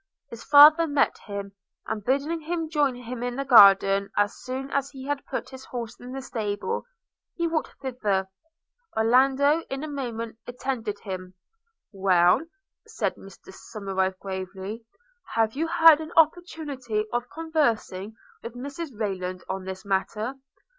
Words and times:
His 0.31 0.43
father 0.43 0.87
met 0.87 1.19
him; 1.27 1.51
and 1.85 2.03
bidding 2.03 2.41
him 2.41 2.71
join 2.71 2.95
him 2.95 3.21
in 3.21 3.35
the 3.35 3.45
garden 3.45 4.09
as 4.17 4.35
soon 4.35 4.71
as 4.71 4.89
he 4.89 5.05
had 5.05 5.23
put 5.27 5.51
his 5.51 5.65
horse 5.65 5.95
in 5.99 6.11
the 6.11 6.23
stable, 6.23 6.87
he 7.35 7.45
walked 7.47 7.75
thither– 7.83 8.27
Orlando 8.97 9.61
in 9.69 9.83
a 9.83 9.87
moment 9.87 10.39
attended 10.47 10.97
him. 11.01 11.35
'Well,' 11.91 12.47
said 12.87 13.13
Mr 13.15 13.53
Somerive 13.53 14.17
gravely, 14.17 14.85
'have 15.35 15.53
you 15.53 15.67
had 15.67 16.01
an 16.01 16.11
opportunity 16.17 17.05
of 17.13 17.29
conversing 17.29 18.15
with 18.41 18.55
Mrs 18.55 18.99
Rayland 18.99 19.43
on 19.47 19.65
this 19.65 19.85
matter? 19.85 20.33